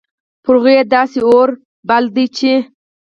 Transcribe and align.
پر 0.43 0.55
هغو 0.59 0.75
داسي 0.93 1.19
اور 1.29 1.49
بل 1.87 2.03
ده 2.15 2.25
چې 2.37 2.53